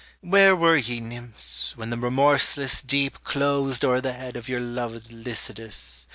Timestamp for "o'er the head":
3.85-4.35